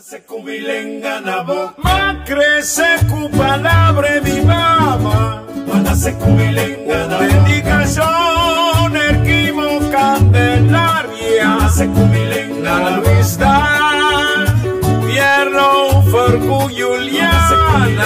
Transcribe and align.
Se 0.00 0.20
cubilenga 0.20 1.20
na 1.20 1.42
boca, 1.42 1.74
ma 1.78 2.22
crece 2.24 3.04
cu 3.10 3.28
palabra 3.36 4.20
di 4.20 4.40
mama, 4.42 5.42
mana 5.66 5.94
se 5.96 6.12
cubilenga 6.14 7.08
na 7.08 7.18
Dedicación 7.18 8.96
erquimo 8.96 9.80
candelaria, 9.90 11.68
se 11.68 11.88
cubilenga 11.88 12.78
na 12.78 13.00
vista, 13.00 13.50
Pierro 15.04 16.02
Fergu 16.12 16.70
Juliana, 16.70 18.04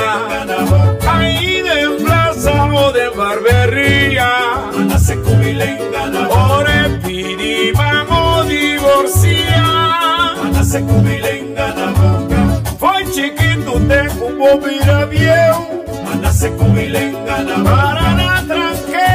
ahí 1.07 1.61
de 1.61 2.03
plaza 2.03 2.73
o 2.73 2.91
de 2.91 3.11
barbería, 3.11 4.31
mana 4.75 4.99
se 4.99 5.17
cubilenga 5.19 6.07
na 6.09 6.27
Ore 6.29 7.01
pidi 7.05 7.71
vamos 7.73 8.49
divorcia, 8.49 9.63
mana 10.43 10.65
se 10.65 10.81
vira 14.63 15.05
viejo, 15.07 15.85
mana 16.05 16.31
se 16.33 16.49
cubilenga 16.59 17.37
na 17.49 17.57
para 17.65 18.15
na 18.21 18.31
tranque, 18.49 19.11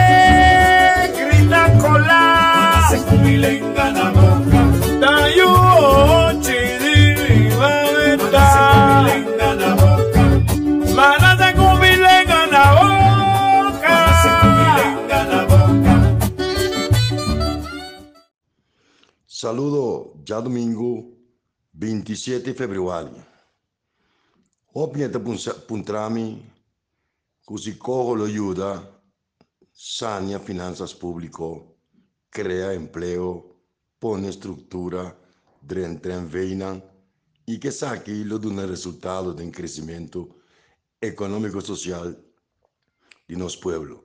grita 1.17 1.63
cola, 1.81 2.22
mana 2.55 2.81
se 2.90 2.98
cubilenga 3.08 3.86
na 3.98 4.05
boca, 4.17 4.62
da 5.02 5.13
yo 5.38 5.52
chidi 6.44 7.50
va 7.59 7.72
Mana 8.27 8.50
se 8.53 8.59
cubilenga 9.08 9.50
na 9.62 9.70
boca, 9.81 10.23
Mana 10.98 11.30
se 11.39 11.50
cubilenga 11.59 12.41
na 12.53 12.64
boca, 12.78 13.94
mana 13.95 14.14
se 14.23 14.30
cubilenga 14.41 15.20
na 15.31 15.39
boca. 15.52 15.95
Saludo 19.28 19.84
já 20.25 20.39
domingo 20.41 20.89
27 21.73 22.44
de 22.45 22.53
fevereiro. 22.53 23.36
Opnieta 24.73 25.20
puntrami, 25.20 26.53
così 27.44 27.78
cogo 27.78 28.14
lo 28.14 28.23
aiuta, 28.25 29.02
sania 29.72 30.39
finanzas 30.39 30.94
público, 30.94 31.78
crea 32.30 32.73
empleo, 32.73 33.61
pone 33.97 34.28
estrutura, 34.28 35.16
dren 35.59 36.00
tren 36.00 36.28
veina 36.28 36.81
e 37.45 37.58
que 37.58 37.72
saque 37.72 38.11
lo 38.23 38.38
de 38.38 38.47
un 38.47 38.67
resultado 38.67 39.33
de 39.33 39.50
crescimento 39.50 40.41
econômico 41.00 41.61
social 41.61 42.16
de 43.28 43.36
nosso 43.36 43.59
pueblo. 43.59 44.03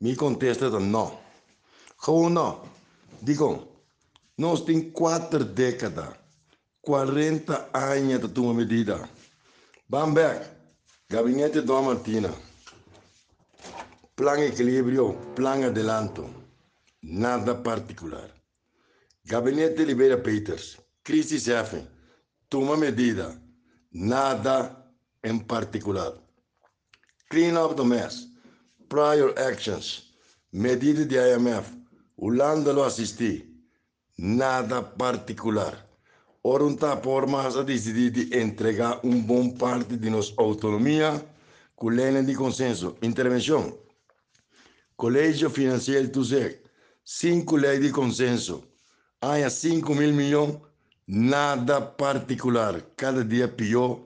Mi 0.00 0.14
contesta 0.14 0.68
não. 0.78 1.18
Gewoon 1.96 2.30
não. 2.30 2.62
Digo, 3.22 3.68
nós 4.36 4.62
temos 4.64 4.92
quatro 4.92 5.44
décadas, 5.44 6.14
40 6.82 7.70
anos 7.72 8.20
de 8.20 8.28
tomar 8.28 8.54
medida. 8.54 9.08
Bamberg, 9.86 10.40
Gabinete 11.10 11.60
Dom 11.60 11.84
Martina, 11.84 12.32
Plan 14.14 14.40
Equilíbrio, 14.40 15.12
Plan 15.34 15.62
Adelanto, 15.62 16.26
nada 17.02 17.54
particular. 17.62 18.32
Gabinete 19.24 19.84
Libera 19.84 20.16
Peters, 20.16 20.78
Crisis 21.02 21.48
F, 21.48 21.86
toma 22.48 22.78
medida, 22.78 23.38
nada 23.92 24.90
em 25.22 25.38
particular. 25.38 26.14
Clean 27.28 27.54
up 27.54 27.76
the 27.76 27.84
mess, 27.84 28.26
prior 28.88 29.34
actions, 29.38 30.14
medida 30.50 31.04
de 31.04 31.16
IMF, 31.34 31.68
Holanda 32.16 32.72
lo 32.72 32.84
assisti, 32.84 33.62
nada 34.16 34.80
particular. 34.80 35.83
Ora 36.46 36.62
não 36.62 36.74
está 36.74 36.94
por 36.94 37.26
mais 37.26 37.56
a 37.56 37.62
decidir 37.62 38.10
de 38.10 38.38
entregar 38.38 39.00
um 39.02 39.18
bom 39.18 39.48
parte 39.48 39.96
de 39.96 40.10
nossa 40.10 40.30
autonomia 40.36 41.24
com 41.74 41.88
lei 41.88 42.22
de 42.22 42.34
consenso. 42.34 42.94
Intervenção. 43.00 43.78
Colégio 44.94 45.48
Financeiro 45.48 46.08
do 46.08 46.22
SEC, 46.22 46.60
cinco 47.02 47.56
leis 47.56 47.80
de 47.80 47.90
consenso. 47.90 48.62
Há 49.22 49.48
5 49.48 49.94
mil 49.94 50.12
milhões, 50.12 50.58
nada 51.08 51.80
particular. 51.80 52.78
Cada 52.94 53.24
dia 53.24 53.48
pior, 53.48 54.02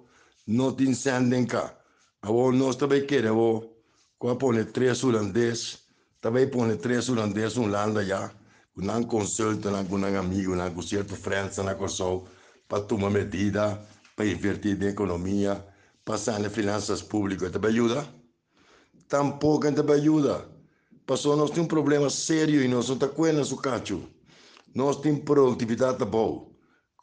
não 0.47 0.73
te 0.73 0.85
incendem 0.85 1.45
cá. 1.45 1.77
Agora 2.23 2.55
nós 2.55 2.77
também 2.77 3.05
queremos, 3.05 3.67
quando 4.17 4.39
põe 4.39 4.65
três 4.65 5.03
holandeses, 5.03 5.81
também 6.21 6.49
põe 6.49 6.77
três 6.77 7.09
holandeses 7.09 7.59
um 7.59 7.67
landa 7.67 8.05
já, 8.05 8.33
não 8.79 9.03
consulta, 9.03 9.71
não 9.71 9.85
com 9.85 9.97
um 9.97 10.19
amigo, 10.19 10.55
não 10.55 10.71
com 10.71 10.83
certo 10.83 11.17
França, 11.17 11.63
não 11.63 11.75
com 11.75 11.89
só, 11.89 12.25
para 12.69 12.83
tomar 12.83 13.11
medida, 13.11 13.81
para 14.15 14.27
invertir 14.27 14.79
na 14.79 14.87
economia, 14.87 15.65
passar 16.05 16.39
nas 16.39 16.53
finanças 16.53 17.03
públicas, 17.03 17.51
também 17.51 17.71
ajuda? 17.71 18.07
Tampouco 19.09 19.73
também 19.73 19.97
ajuda. 19.97 20.49
Passou, 21.07 21.37
nós 21.37 21.51
temos 21.51 21.65
um 21.65 21.69
problema 21.69 22.09
sério 22.11 22.63
e 22.63 22.69
nós 22.69 22.89
não 22.89 22.95
estamos 22.95 23.17
com 23.17 23.27
isso, 23.27 23.57
cacho. 23.57 24.03
Nós 24.75 25.01
temos 25.01 25.25
produtividade 25.25 26.05
boa, 26.05 26.47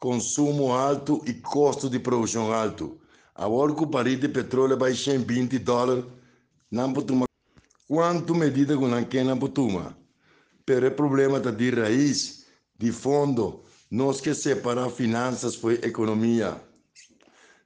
consumo 0.00 0.72
alto 0.72 1.20
e 1.26 1.34
custo 1.34 1.90
de 1.90 1.98
produção 1.98 2.52
alto. 2.52 3.00
Agora 3.34 3.74
que 3.74 3.82
o 3.82 3.86
barril 3.86 4.18
de 4.18 4.28
petróleo 4.28 4.78
vai 4.78 4.94
120 4.94 5.58
dólares, 5.58 6.04
não 6.70 6.92
pode 6.92 7.08
tomar. 7.08 7.26
Quanto 7.88 8.34
medida 8.34 8.76
que 8.76 8.86
não 8.86 9.04
quer, 9.04 9.24
não 9.24 9.38
pode 9.38 9.52
tomar. 9.52 10.05
Pero 10.66 10.88
o 10.88 10.90
problema 10.90 11.38
está 11.38 11.52
de 11.52 11.70
raiz, 11.70 12.44
de 12.76 12.90
fundo. 12.90 13.62
Nós 13.90 14.20
que 14.20 14.34
separar 14.34 14.90
finanças 14.90 15.54
foi 15.54 15.74
economia. 15.74 16.60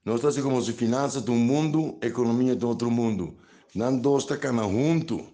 Nós 0.04 0.16
estamos 0.16 0.36
assim 0.36 0.42
como 0.42 0.62
se 0.62 0.72
finanças 0.74 1.24
de 1.24 1.30
um 1.30 1.38
mundo, 1.38 1.98
economia 2.02 2.54
de 2.54 2.64
outro 2.64 2.90
mundo. 2.90 3.38
Não 3.74 3.98
dois 3.98 4.24
estão 4.24 4.70
junto. 4.70 5.26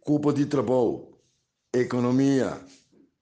Culpa 0.00 0.32
de 0.32 0.46
trabalho, 0.46 1.08
economia, 1.72 2.58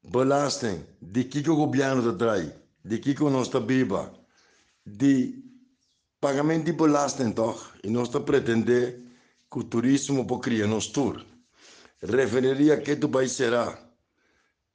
belasting, 0.08 0.84
de 1.02 1.24
que, 1.24 1.42
que 1.42 1.50
o 1.50 1.56
governo 1.56 2.00
está 2.00 2.16
traz, 2.16 2.52
de 2.84 2.98
que, 2.98 3.14
que 3.14 3.22
nós 3.24 3.48
está 3.48 3.58
viva, 3.58 4.12
de 4.86 5.44
pagamento 6.20 6.64
de 6.64 6.72
belasting, 6.72 7.32
toch? 7.32 7.60
E 7.84 7.90
nós 7.90 8.08
está 8.08 8.20
pretender 8.20 9.00
que 9.50 9.58
o 9.58 9.64
turismo 9.64 10.26
pode 10.26 10.42
criar 10.42 10.68
nos 10.68 10.86
tour. 10.86 11.24
Referiria 12.02 12.80
que 12.80 12.96
país 13.08 13.32
será. 13.32 13.78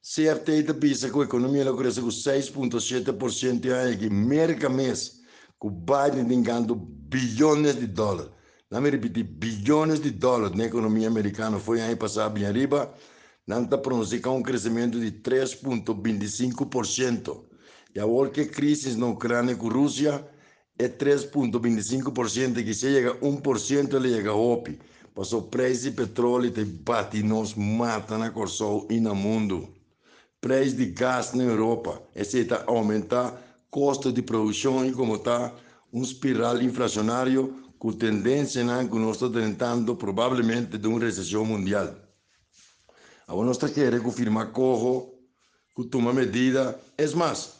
CFT 0.00 0.72
pensa 0.74 1.10
que 1.10 1.18
a 1.18 1.22
economia 1.22 1.62
ela 1.62 1.76
cresce 1.76 2.00
com 2.00 2.06
6,7% 2.06 3.72
aí, 3.72 3.96
que 3.96 4.08
merca 4.08 4.68
mês, 4.68 5.22
que 5.60 5.66
o 5.66 5.70
Biden 5.70 6.42
ganhando 6.42 6.76
bilhões 6.76 7.74
de 7.74 7.88
dólares. 7.88 8.30
Não 8.70 8.80
me 8.80 8.90
repetir, 8.90 9.24
bilhões 9.24 9.98
de 9.98 10.12
dólares 10.12 10.56
na 10.56 10.66
economia 10.66 11.08
americana 11.08 11.58
foi 11.58 11.80
aí 11.80 11.96
passar 11.96 12.28
bem 12.28 12.46
arriba, 12.46 12.94
não 13.44 13.64
está 13.64 13.76
pronunciando 13.76 14.30
um 14.30 14.42
crescimento 14.42 15.00
de 15.00 15.10
3,25%. 15.10 17.44
E 17.92 17.98
a 17.98 18.06
crise 18.46 18.96
na 18.96 19.08
Ucrânia 19.08 19.56
com 19.56 19.68
a 19.68 19.72
Rússia 19.72 20.24
é 20.78 20.88
3,25%, 20.88 22.62
que 22.62 22.72
se 22.72 22.92
chega 22.92 23.10
a 23.10 23.16
1%, 23.16 23.94
ele 23.94 24.14
chega 24.14 24.30
a 24.30 24.34
OP. 25.16 25.26
Passou 25.26 25.42
preço 25.42 25.84
de 25.84 25.90
petróleo, 25.92 26.50
te 26.50 26.64
bate, 26.64 27.22
nos 27.22 27.54
mata 27.54 28.18
na 28.18 28.30
Corsol 28.30 28.86
e 28.90 29.00
no 29.00 29.14
mundo. 29.14 29.68
Preço 30.40 30.76
de 30.76 30.86
gás 30.86 31.32
na 31.32 31.42
Europa, 31.42 32.02
está 32.14 32.62
aumentar 32.66 33.32
custo 33.70 34.12
de 34.12 34.22
produção 34.22 34.84
e 34.84 34.92
como 34.92 35.16
está 35.16 35.52
um 35.92 36.02
espiral 36.02 36.60
inflacionário 36.60 37.64
com 37.78 37.92
tendência 37.92 38.62
né, 38.62 38.86
que 38.86 38.98
nós 38.98 39.16
estamos 39.16 39.40
tentando 39.40 39.96
provavelmente 39.96 40.78
de 40.78 40.86
uma 40.86 41.00
recessão 41.00 41.44
mundial. 41.44 41.94
Agora 43.26 43.46
nós 43.46 43.58
queremos 43.58 44.04
confirmar 44.04 44.52
corro, 44.52 45.14
que 45.74 45.84
toma 45.84 46.12
medida. 46.12 46.78
É 46.96 47.06
mais, 47.08 47.54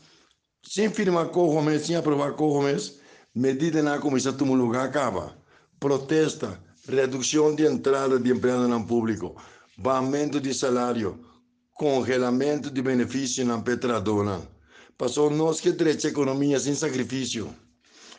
sem 0.63 0.91
firmar 0.91 1.29
corro 1.29 1.63
mesmo, 1.63 1.87
sem 1.87 1.97
aprovar 1.97 2.35
corro 2.35 2.63
mesmo, 2.63 2.97
medida 3.35 3.83
na 3.83 3.99
comissão 3.99 4.35
um 4.43 4.55
lugar 4.55 4.87
acaba. 4.87 5.37
Protesta, 5.81 6.59
redução 6.89 7.55
de 7.55 7.65
entrada 7.67 8.19
de 8.19 8.31
empregado 8.31 8.69
no 8.69 8.87
público, 8.87 9.37
aumento 9.85 10.41
de 10.41 10.55
salário, 10.55 11.19
congelamento 11.75 12.71
de 12.71 12.81
benefício 12.81 13.45
na 13.45 13.61
petradona. 13.61 14.41
Passou 14.97 15.31
nós 15.31 15.61
que 15.61 15.73
direito 15.73 16.07
economia 16.07 16.59
sem 16.59 16.75
sacrifício. 16.75 17.55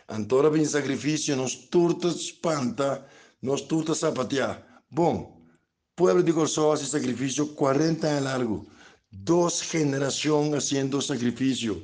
Antora 0.07 0.49
bem 0.49 0.65
sacrifício, 0.65 1.35
nos 1.35 1.55
turta 1.55 2.07
espanta, 2.07 3.05
nos 3.41 3.61
turta 3.61 3.95
sapatear. 3.95 4.63
Bom, 4.89 5.41
pueblo 5.95 6.21
de 6.21 6.31
Corsó 6.31 6.71
hace 6.71 6.85
sacrificio 6.85 7.55
40 7.55 8.07
años 8.07 8.23
largo, 8.23 8.65
dos 9.11 9.61
generaciones 9.61 10.63
haciendo 10.63 11.01
sacrificio, 11.01 11.81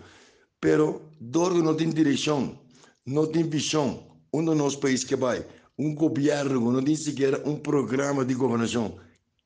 pero 0.59 1.01
Dorgo 1.19 1.61
no 1.61 1.75
tiene 1.75 1.93
dirección, 1.93 2.59
no 3.05 3.27
tiene 3.27 3.49
visión. 3.49 4.01
Uno 4.31 4.51
de 4.51 4.57
los 4.57 4.77
países 4.77 5.05
que 5.05 5.15
va, 5.15 5.35
un 5.77 5.95
gobierno, 5.95 6.71
no 6.71 6.79
tiene 6.83 6.97
siquiera 6.97 7.39
un 7.45 7.61
programa 7.61 8.23
de 8.23 8.33
gobernación. 8.33 8.95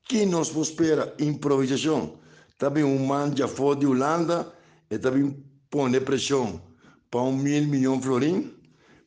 ¿Qué 0.06 0.26
nos 0.26 0.54
espera? 0.56 1.14
Improvisación. 1.18 2.12
Também 2.58 2.82
um 2.82 3.06
man 3.06 3.32
já 3.36 3.46
foi 3.46 3.76
de 3.76 3.86
Holanda 3.86 4.52
e 4.90 4.98
também 4.98 5.36
põe 5.70 6.00
pressão. 6.00 6.60
para 7.10 7.22
un 7.22 7.42
mil 7.42 7.66
millón 7.66 8.02
florín, 8.02 8.52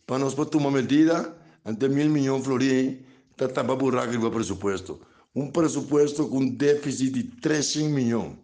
para 0.05 0.19
nos 0.19 0.35
tomar 0.35 0.71
medida, 0.71 1.35
ante 1.63 1.87
mil 1.87 2.09
millón 2.09 2.41
florín, 2.43 3.05
está 3.29 3.47
tapa 3.47 3.75
buraco 3.75 4.11
el 4.11 4.31
presupuesto. 4.31 4.99
Un 5.33 5.51
presupuesto 5.51 6.29
con 6.29 6.57
déficit 6.57 7.13
de 7.13 7.23
300 7.41 7.91
milhões. 7.91 8.37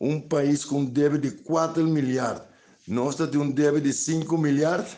Um 0.00 0.20
país 0.20 0.64
com 0.64 0.84
débito 0.84 1.28
de 1.28 1.30
4 1.42 1.82
milhares. 1.84 2.42
Nós 2.86 3.16
temos 3.16 3.36
um 3.36 3.50
débito 3.50 3.86
de 3.86 3.92
5 3.92 4.36
milhares. 4.36 4.96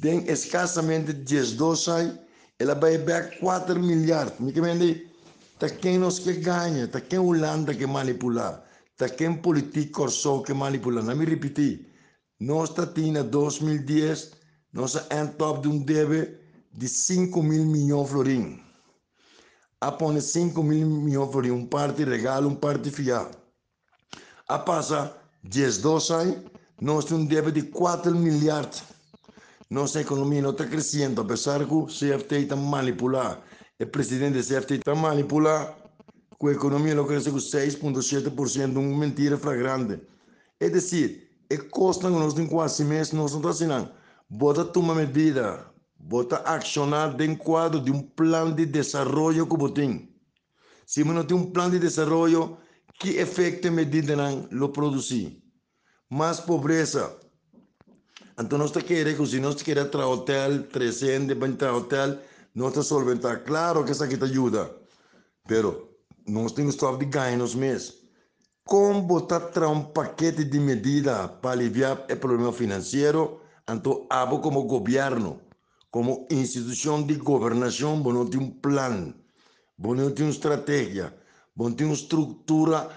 Tem 0.00 0.24
escassamente 0.26 1.12
12 1.12 1.90
anos. 1.90 2.23
Ela 2.58 2.74
vai 2.74 2.98
ver 2.98 3.38
4 3.38 3.80
milhares. 3.80 4.38
Me 4.38 4.50
entende? 4.50 5.10
Tá 5.58 5.68
quem 5.68 5.98
nós 5.98 6.18
que 6.18 6.34
ganha. 6.34 6.88
Tá 6.88 7.00
quem 7.00 7.18
Holanda 7.18 7.74
que 7.74 7.86
manipular. 7.86 8.64
Tá 8.96 9.08
quem 9.08 9.34
político 9.34 10.08
só 10.10 10.42
que 10.42 10.54
manipular. 10.54 11.04
Não 11.04 11.16
me 11.16 11.24
repetir. 11.24 11.86
Nós 12.40 12.70
temos 12.70 13.24
2010. 13.24 14.32
Nós 14.72 14.96
é 14.96 15.26
top 15.26 15.62
de 15.62 15.68
um 15.68 15.78
débito 15.82 16.38
de 16.72 16.88
5 16.88 17.42
mil 17.42 17.64
milhões 17.64 18.06
de 18.06 18.10
florins 18.10 18.64
a 19.84 19.92
pone 19.92 20.20
5 20.20 20.62
mil 20.62 20.88
milhões 20.88 21.30
por 21.30 21.44
um 21.44 21.66
parte 21.66 22.04
regalo, 22.04 22.48
um 22.48 22.54
parte 22.54 22.90
fiado. 22.90 23.36
A 24.48 24.58
passa 24.58 25.14
10, 25.42 25.78
12 25.78 26.12
anos, 26.12 26.36
nós 26.80 27.04
temos 27.04 27.24
um 27.24 27.26
débito 27.26 27.60
de 27.60 27.66
4 27.68 28.14
milhares. 28.14 28.82
Nossa 29.70 30.00
economia 30.00 30.42
não 30.42 30.50
está 30.50 30.66
crescendo, 30.66 31.20
apesar 31.20 31.66
que 31.66 31.74
o 31.74 31.86
CFT 31.86 32.36
está 32.36 32.56
manipulado. 32.56 33.42
O 33.80 33.86
presidente 33.86 34.38
do 34.38 34.44
CFT 34.44 34.74
está 34.74 34.94
manipulado. 34.94 35.74
Que 36.38 36.48
a 36.48 36.52
economia 36.52 36.94
não 36.94 37.06
cresce 37.06 37.30
com 37.30 37.38
6,7%, 37.38 38.76
uma 38.76 38.98
mentira 38.98 39.38
flagrante. 39.38 40.02
É 40.60 40.68
dizer, 40.68 41.30
é 41.48 41.56
custa 41.56 42.08
que 42.08 42.14
nós 42.14 42.34
temos 42.34 42.50
quase 42.50 42.84
mês, 42.84 43.12
nós 43.12 43.32
não 43.32 43.38
estamos 43.40 43.56
assinando. 43.56 43.90
Bota 44.28 44.64
tomar 44.64 44.94
medida, 44.94 45.74
Bota 46.06 46.36
accionar 46.36 47.16
dentro 47.16 47.80
de 47.80 47.90
um 47.90 48.02
plano 48.02 48.54
de 48.54 48.66
desenvolvimento 48.66 49.48
que 49.48 49.56
você 49.56 50.06
Se 50.86 51.02
você 51.02 51.14
não 51.14 51.24
tem 51.24 51.34
um 51.34 51.50
plano 51.50 51.70
de 51.70 51.78
desenvolvimento, 51.78 52.58
que 53.00 53.16
efeito 53.16 53.72
medida 53.72 54.14
não 54.14 54.46
lo 54.52 54.68
produzir? 54.68 55.42
Mais 56.10 56.40
pobreza. 56.40 57.16
Queremos 58.36 58.72
que 58.72 59.26
se 59.26 59.40
nós 59.40 59.62
queremos 59.62 59.90
tra 59.90 60.06
hotel, 60.06 60.64
300, 60.64 61.36
20 61.36 61.64
hotel, 61.64 62.18
nós 62.54 62.86
solventar. 62.86 63.44
Claro 63.44 63.84
que 63.84 63.92
isso 63.92 64.02
aqui 64.02 64.16
te 64.16 64.24
ajuda. 64.24 64.70
Pero, 65.46 65.98
nós 66.26 66.52
temos 66.52 66.76
que 66.76 67.04
ganhar 67.06 67.36
nos 67.36 67.54
meses. 67.54 67.94
Como 68.64 69.02
botar 69.02 69.68
um 69.68 69.84
paquete 69.84 70.44
de 70.44 70.58
medida 70.58 71.28
para 71.28 71.52
aliviar 71.52 72.06
o 72.10 72.16
problema 72.16 72.52
financeiro, 72.52 73.40
então, 73.68 74.06
abo 74.10 74.40
como 74.40 74.64
governo 74.64 75.40
como 75.94 76.26
instituição 76.28 77.00
de 77.06 77.14
governação, 77.14 77.96
não 77.98 78.26
tem 78.26 78.40
um 78.40 78.50
plano, 78.50 79.14
não 79.78 80.10
tem 80.10 80.24
uma 80.24 80.32
estratégia, 80.32 81.14
não 81.56 81.72
tem 81.72 81.86
uma 81.86 81.94
estrutura 81.94 82.90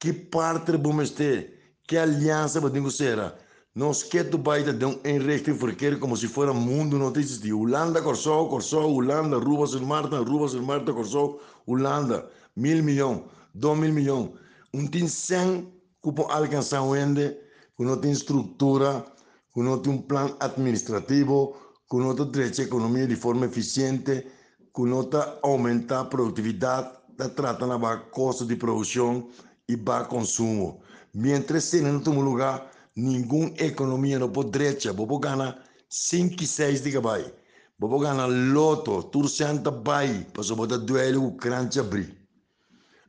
que 0.00 0.12
parte 0.12 0.72
vamos 0.72 1.10
ter, 1.10 1.76
que 1.86 1.96
aliança 1.96 2.60
vamos 2.60 2.98
ter. 2.98 3.32
Nós 3.74 4.02
que 4.02 4.22
tu 4.22 4.36
vai 4.36 4.62
dar 4.62 4.86
um 4.86 5.00
enredo 5.02 5.54
porque 5.56 5.96
como 5.96 6.14
se 6.14 6.28
fosse 6.28 6.52
mundo 6.52 6.98
não 6.98 7.10
existia. 7.16 7.56
Holanda, 7.56 8.02
Corsó, 8.02 8.44
Corsó, 8.44 8.86
Holanda, 8.86 9.38
Rubas, 9.38 9.74
Marta, 9.76 10.18
Rubas, 10.18 10.54
Marta, 10.54 10.92
Corsó, 10.92 11.38
Holanda, 11.66 12.28
mil 12.54 12.82
milhões, 12.84 13.22
dois 13.54 13.78
mil 13.78 13.92
milhões. 13.94 14.30
Um 14.74 14.86
tem 14.86 15.08
cem 15.08 15.72
que 16.02 16.12
pode 16.12 16.32
alcançar 16.32 16.82
o 16.82 16.94
ende, 16.94 17.34
que 17.74 17.82
não 17.82 17.96
tem 17.96 18.12
estrutura, 18.12 19.06
que 19.54 19.62
não 19.62 19.78
tem 19.78 20.04
administrativo, 20.40 21.56
que 21.90 21.96
nota 21.96 22.24
a 22.24 22.62
economia 22.62 23.06
de 23.06 23.16
forma 23.16 23.46
eficiente, 23.46 24.26
que 24.74 24.82
nota 24.82 25.38
aumenta 25.42 26.00
a 26.00 26.04
produtividade, 26.04 26.90
da 27.16 27.28
trata 27.30 27.66
na 27.66 27.78
baixa 27.78 28.04
custo 28.10 28.44
de 28.44 28.56
produção 28.56 29.28
e 29.66 29.76
baixo 29.76 30.10
consumo. 30.10 30.82
Mientras 31.14 31.64
se 31.64 31.80
não 31.80 32.00
tem 32.00 32.14
lugar, 32.14 32.70
Nenhuma 32.94 33.52
economia 33.58 34.18
não 34.18 34.30
pode 34.30 34.50
direita. 34.50 34.92
Bobo 34.92 35.18
gana 35.18 35.58
5, 35.88 36.46
6 36.46 36.82
de 36.82 36.98
vai. 36.98 37.32
Bobo 37.78 37.98
gana 37.98 38.26
loto, 38.26 39.02
tudo 39.04 39.28
senta 39.28 39.70
vai. 39.70 40.24
Passou 40.32 40.56
botar 40.56 40.76
duelo, 40.76 41.26
o 41.26 41.36
crânio 41.36 41.80
abrir. 41.80 42.16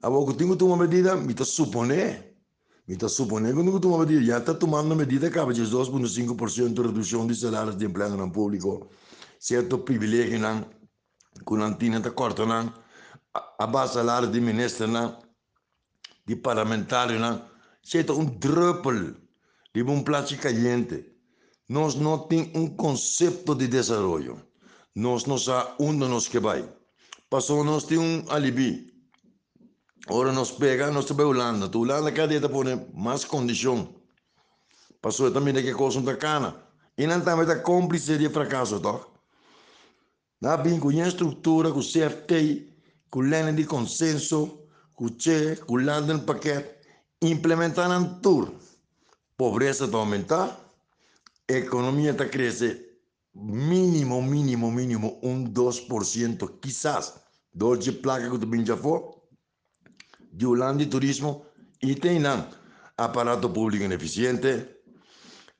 A 0.01 0.09
pouco 0.09 0.33
tengo 0.33 0.56
uma 0.65 0.77
medida, 0.77 1.15
me 1.15 1.31
está 1.31 1.45
supondo. 1.45 1.94
Me 1.94 2.95
está 2.95 3.07
supondo 3.07 3.47
que 3.47 3.53
não 3.53 3.80
tem 3.80 3.89
uma 3.89 4.00
medida. 4.06 4.24
Já 4.24 4.38
está 4.39 4.53
tomando 4.53 4.95
medida, 4.95 5.27
acaba 5.27 5.53
de 5.53 5.62
2,5% 5.62 6.74
de 6.74 6.81
redução 6.81 7.27
de 7.27 7.36
salários 7.36 7.77
de 7.77 7.86
emprego 7.86 8.15
no 8.15 8.31
público. 8.31 8.89
Certo 9.39 9.79
privilégio, 9.79 10.39
con 10.39 11.59
Curantina 11.59 11.97
está 11.97 12.12
corto, 12.12 12.45
não. 12.45 12.74
A 13.59 13.68
base 13.68 13.94
salário 13.94 14.29
de 14.29 14.39
ministro, 14.39 14.88
não. 14.88 15.19
De 16.25 16.36
parlamentário, 16.36 17.19
não. 17.19 17.41
Certo, 17.81 18.13
um 18.13 18.25
druppel. 18.25 19.22
De 19.73 19.81
un 19.81 20.03
plato 20.03 20.37
caliente. 20.37 21.11
Nós 21.67 21.95
não 21.95 22.27
tem 22.27 22.51
um 22.55 22.75
conceito 22.75 23.55
de 23.55 23.67
desenvolvimento. 23.67 24.45
Nós 24.95 25.25
onde 25.79 26.07
nós 26.07 26.27
que 26.27 26.39
vai. 26.39 26.63
Passou, 27.29 27.63
nós 27.63 27.85
temos 27.85 28.05
um 28.05 28.31
alibi. 28.31 28.93
Ora 30.07 30.31
nos 30.31 30.51
pega, 30.51 30.91
nos 30.91 31.09
vai 31.09 31.25
Holanda. 31.25 31.67
Tu 31.67 31.79
Holanda 31.79 32.11
cada 32.11 32.39
dia 32.39 32.49
põe 32.49 32.87
mais 32.93 33.25
condição. 33.25 33.95
Passou 35.01 35.31
também 35.31 35.53
que 35.53 35.73
coisa 35.73 36.01
da 36.01 36.15
cana. 36.15 36.55
E 36.95 37.07
não 37.07 37.21
também 37.21 37.45
da 37.45 37.55
cúmplice 37.55 38.17
de 38.17 38.29
fracasso, 38.29 38.79
tá? 38.79 38.99
Na 40.39 40.57
bem 40.57 40.79
com 40.79 40.89
a 40.89 41.07
estrutura, 41.07 41.71
com 41.71 41.79
o 41.79 41.81
CFT, 41.81 42.69
com 43.09 43.21
de 43.55 43.65
consenso, 43.65 44.67
com 44.93 45.05
o 45.05 45.09
CHE, 45.09 45.55
com 45.65 45.73
o 45.73 45.81
London 45.81 46.19
paquete, 46.19 46.87
implementando 47.21 48.19
tudo. 48.21 48.62
Pobreza 49.38 49.85
está 49.85 49.97
aumentar, 49.97 50.59
economia 51.47 52.12
está 52.12 52.25
crescer 52.27 52.94
mínimo, 53.33 54.21
mínimo, 54.21 54.71
mínimo, 54.71 55.19
um 55.24 55.44
2%, 55.44 56.59
quizás. 56.62 57.15
Dois 57.53 57.83
de 57.83 57.91
placa 57.91 58.30
que 58.30 58.39
tu 58.39 58.47
bem 58.47 58.65
já 58.65 58.75
foi 58.75 59.01
de 60.31 60.45
Holanda 60.45 60.85
Turismo 60.88 61.45
e 61.81 61.95
tem 61.95 62.19
aparato 62.97 63.50
público 63.50 63.83
ineficiente, 63.83 64.68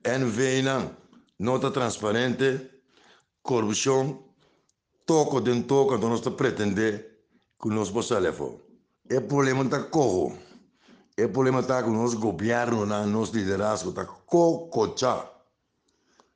NV 0.04 0.64
nota 1.40 1.70
transparente, 1.70 2.72
corrupção, 3.44 4.24
toco 5.06 5.40
de 5.42 5.64
toco 5.64 6.00
que 6.00 6.06
nós 6.06 6.22
pretender 6.22 7.26
que 7.62 7.70
nós 7.70 7.92
possamos 7.92 8.24
levar. 8.24 8.46
O 8.46 9.22
problema 9.28 9.64
está 9.64 9.84
corro. 9.84 10.38
O 11.16 11.30
problema 11.30 11.60
está 11.60 11.84
com 11.84 11.92
o 11.92 11.94
nosso 11.94 12.18
governo, 12.18 12.82
o 12.82 12.86
nosso 13.06 13.36
liderazgo, 13.36 13.92
está 13.92 14.04
cocochá. 14.04 15.30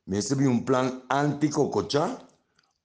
Recebi 0.06 0.46
um 0.46 0.60
plano 0.60 1.02
anti-cocochá, 1.10 2.16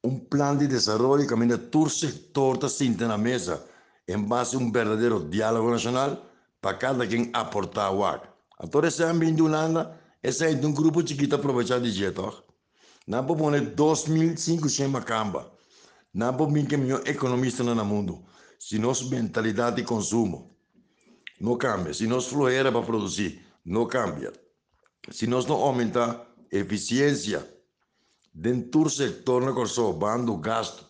um 0.03 0.17
plano 0.17 0.57
de 0.59 0.67
desenvolvimento 0.67 1.47
que 1.47 1.53
a 1.53 1.69
todo 1.69 1.89
sector 1.91 2.57
está 2.63 3.07
na 3.07 3.15
mesa 3.15 3.63
en 4.07 4.27
base 4.27 4.55
a 4.55 4.59
un 4.59 4.71
verdadero 4.71 5.19
diálogo 5.19 5.69
nacional 5.69 6.19
para 6.59 6.79
cada 6.79 7.07
quien 7.07 7.29
aportar 7.31 7.89
algo. 7.89 8.23
Entonces, 8.59 8.95
ese 8.95 9.03
ambiente 9.03 9.35
de 9.35 9.43
Holanda, 9.43 10.01
ese 10.23 10.49
es 10.49 10.65
un 10.65 10.73
grupo 10.73 11.03
chiquito 11.03 11.35
aprovechar 11.35 11.79
de 11.79 11.91
jeito. 11.91 12.43
Não 13.05 13.23
pode 13.23 13.39
poner 13.39 13.75
2.500 13.75 14.89
macamba. 14.89 15.51
Não 16.11 16.35
pode 16.35 16.53
vir 16.53 16.67
que 16.67 16.75
melhor 16.75 17.03
economista 17.05 17.63
no 17.63 17.85
mundo. 17.85 18.25
Se 18.57 18.79
nossa 18.79 19.05
mentalidade 19.05 19.75
de 19.75 19.83
consumo 19.83 20.52
não 21.39 21.57
cambia, 21.57 21.93
se 21.93 22.07
nossa 22.07 22.29
flueira 22.29 22.71
para 22.71 22.85
produzir 22.85 23.45
não 23.65 23.85
cambia, 23.87 24.31
se 25.11 25.27
nós 25.27 25.45
não 25.45 25.55
aumentar 25.55 26.27
eficiência 26.51 27.47
dentro 28.33 28.83
do 28.83 28.89
setor 28.89 29.41
na 29.41 29.53
corso, 29.53 29.93
bando 29.93 30.35
gasto, 30.37 30.85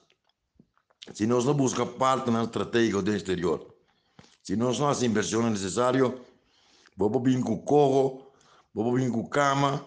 se 1.13 1.25
nós 1.25 1.45
não 1.45 1.53
buscamos 1.53 1.95
partner 1.95 2.43
estratégico 2.43 3.01
do 3.01 3.15
exterior, 3.15 3.73
se 4.41 4.55
nós 4.55 4.79
não 4.79 4.87
fazemos 4.87 5.11
inversões 5.11 5.51
necessárias, 5.51 6.11
vamos 6.97 7.23
vir 7.23 7.41
com 7.41 7.57
corro, 7.63 8.31
vamos 8.73 9.01
vir 9.01 9.11
com 9.11 9.27
cama, 9.27 9.85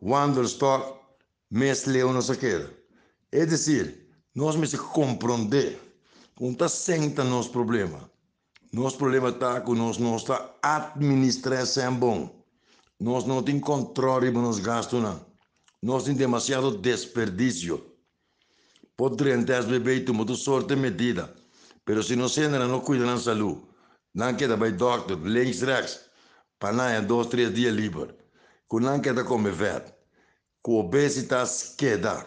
Wanderstock, 0.00 0.98
mesle 1.50 2.02
ou 2.02 2.12
não 2.12 2.22
sei 2.22 2.36
o 2.36 2.70
É 3.32 3.44
dizer, 3.44 4.08
nós 4.34 4.54
temos 4.54 4.70
que 4.70 4.78
compreender 4.78 5.80
como 6.34 6.52
está 6.52 6.68
sendo 6.68 7.24
nosso 7.24 7.50
problema. 7.50 8.10
Nosso 8.72 8.98
problema 8.98 9.30
está 9.30 9.60
que 9.60 9.72
nós 9.72 9.96
não 9.96 10.16
está 10.16 10.54
administração 10.62 11.94
bom. 11.94 12.44
Nós 13.00 13.24
não 13.24 13.42
temos 13.42 13.62
controle 13.62 14.30
para 14.30 14.42
nos 14.42 14.58
gastos, 14.58 15.02
não. 15.02 15.24
Nós 15.82 16.04
temos 16.04 16.18
demasiado 16.18 16.76
desperdício. 16.76 17.82
Podrían 18.96 19.44
ter 19.44 19.62
bebido 19.64 20.12
muita 20.12 20.34
sorte 20.34 20.74
medida, 20.74 21.32
pero 21.84 22.02
se 22.02 22.16
não 22.16 22.28
sendo 22.28 22.58
não 22.58 22.80
cuida 22.80 23.06
da 23.06 23.16
saúde, 23.16 23.62
não 24.12 24.34
queda 24.34 24.56
vai 24.56 24.72
doctor, 24.72 25.16
links 25.22 25.62
rechts, 25.62 26.00
para 26.58 26.72
não 26.72 26.84
é 26.84 27.00
dois, 27.00 27.28
três 27.28 27.54
dias 27.54 27.72
livre, 27.72 28.12
com 28.66 28.80
não 28.80 29.00
queda 29.00 29.22
comer 29.22 29.52
verde, 29.52 29.94
que 30.64 30.72
obesitas 30.72 31.76
queda. 31.78 32.26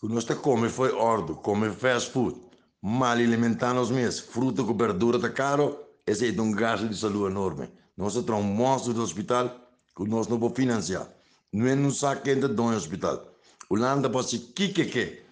Que 0.00 0.08
nós 0.08 0.24
come 0.24 0.70
foi 0.70 0.90
ordo, 0.92 1.36
come 1.36 1.70
fast 1.70 2.10
food, 2.12 2.40
mal 2.86 3.14
alimentando 3.14 3.80
os 3.80 3.90
meses, 3.90 4.20
fruta 4.20 4.62
com 4.62 4.72
verdura 4.72 5.18
tá 5.18 5.28
caro, 5.28 5.76
esse 6.06 6.28
é 6.28 6.40
um 6.40 6.52
gasto 6.52 6.88
de 6.88 6.96
saúde 6.96 7.32
enorme. 7.32 7.68
Nós 7.96 8.14
temos 8.14 8.30
um 8.30 8.44
monstro 8.44 8.94
do 8.94 9.02
hospital 9.02 9.48
que 9.96 10.04
nós 10.04 10.28
não 10.28 10.38
podemos 10.38 10.56
financiar. 10.56 11.08
Não 11.52 11.66
é 11.66 11.74
um 11.74 11.90
saco 11.90 12.30
entra 12.30 12.46
no 12.46 12.76
hospital. 12.76 13.26
Holanda 13.68 14.08
pode 14.08 14.30
ser 14.30 14.38
que 14.54 14.68
que 14.68 14.84
que. 14.84 15.22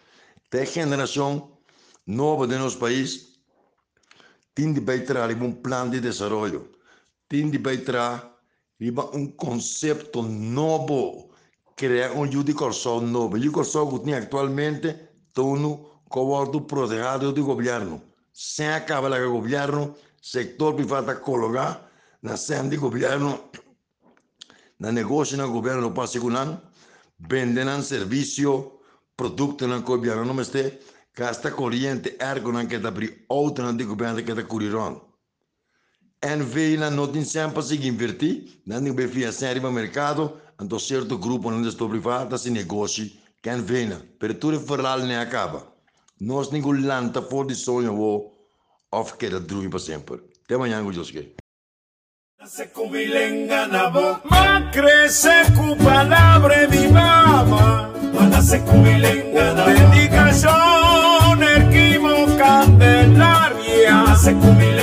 Tem 0.50 0.66
geração 0.66 1.52
nova 2.04 2.48
de 2.48 2.58
nosso 2.58 2.76
país, 2.76 3.38
tem 4.52 4.72
de 4.72 4.80
beitar 4.80 5.30
um 5.30 5.52
plano 5.52 5.92
de 5.92 6.00
desenvolvimento, 6.00 6.68
tem 7.28 7.48
de 7.48 7.58
beitar 7.58 8.34
um 9.12 9.28
conceito 9.28 10.22
novo 10.22 11.30
criar 11.76 12.10
um 12.14 12.30
judicação 12.30 13.00
novo. 13.00 13.36
O 13.36 13.38
judicação 13.38 13.88
que 13.96 14.04
tem 14.04 14.14
atualmente 14.14 14.92
torno 15.32 15.93
como 16.14 16.60
protegido 16.60 17.32
do 17.32 17.44
governo. 17.44 18.00
Sem 18.32 18.68
acabar 18.68 19.20
o 19.20 19.32
governo, 19.32 19.96
sector 20.22 20.72
privado 20.76 21.12
colocar 21.20 21.90
na 22.22 22.36
cena 22.36 22.68
de 22.68 22.76
governo, 22.76 23.50
na 24.78 24.92
negócio 24.92 25.36
no 25.36 25.50
governo 25.50 25.82
no 25.82 25.90
passigunan, 25.90 26.60
vendendo 27.18 27.82
serviço, 27.82 28.78
produto 29.16 29.66
no 29.66 29.82
governo 29.82 30.24
não 30.24 30.40
este, 30.40 30.78
gasta 31.12 31.50
corrente 31.50 32.16
ergo 32.20 32.52
não 32.52 32.64
que 32.68 32.76
está 32.76 32.90
abrir 32.90 33.24
outra 33.28 33.72
no 33.72 33.84
governo 33.84 34.22
que 34.22 34.30
está 34.30 34.44
curirão. 34.44 35.02
En 36.22 36.44
vela 36.44 36.90
não 36.90 37.08
tem 37.08 37.24
sempre 37.24 37.60
se 37.60 37.74
invertir, 37.74 38.62
não 38.64 38.80
tem 38.80 38.92
bem 38.92 39.08
financeiro 39.08 39.60
no 39.60 39.72
mercado, 39.72 40.40
então 40.62 40.78
certo 40.78 41.18
grupo 41.18 41.50
não 41.50 41.66
está 41.66 41.88
privado 41.88 42.38
se 42.38 42.50
negocia, 42.50 43.10
quem 43.42 43.60
vem, 43.60 43.90
pero 44.20 44.34
tudo 44.34 44.60
falar 44.60 44.98
nem 44.98 45.16
acaba. 45.16 45.73
Nós 46.20 46.50
ninguém 46.50 46.80
lanta 46.82 47.20
for 47.20 47.46
de 47.46 47.54
sonho 47.54 47.98
ou 47.98 48.32
of 48.92 49.16
queda 49.16 49.40
druim 49.40 49.68
para 49.68 49.78
sempre. 49.80 50.20
Até 50.44 50.54
amanhã, 50.54 50.82
Gujosuke. 50.82 51.34
Se 52.46 52.66
cubilenga 52.66 53.66
na 53.66 53.90
boca, 53.90 54.70
crece 54.70 55.44
cu 55.56 55.76
palabra 55.82 56.66
di 56.66 56.88
mama, 56.88 57.90
Cuando 58.12 58.42
se 58.42 58.60
cubilenga 58.60 59.54
na 59.54 59.64
boca, 59.64 59.74
dedicación 59.74 61.42
equivo 61.42 62.26
candelaria, 62.36 64.14
se 64.16 64.34
cubilenga 64.34 64.73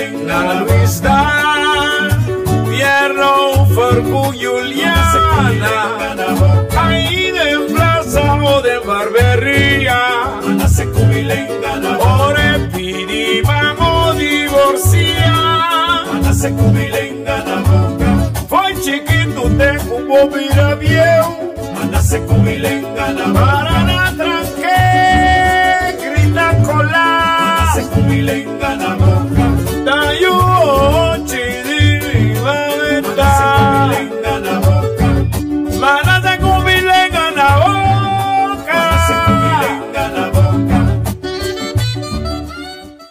se 16.42 16.50
cubilenga 16.54 17.38
na 17.44 17.58
boca, 17.58 18.32
Foi 18.50 18.74
chiquito, 18.78 19.42
te 19.60 19.78
cubo 19.86 20.28
vira 20.30 20.74
viejo, 20.74 21.54
Cuando 21.72 22.02
se 22.02 22.20
cubilenga 22.22 23.14
na 23.14 23.28
boca, 23.28 23.40
para 23.46 23.84
na 23.84 24.12
tranque, 24.18 24.74
grita 26.04 26.50
Cuando 26.64 26.72
colar. 26.72 27.76
se 27.76 27.84
cubilenga 27.90 28.71